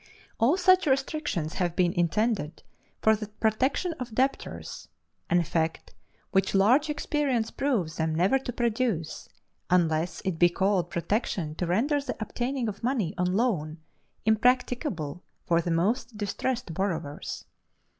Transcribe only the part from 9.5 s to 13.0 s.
unless it be called protection to render the obtaining of